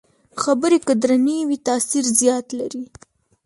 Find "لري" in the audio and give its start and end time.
2.59-2.83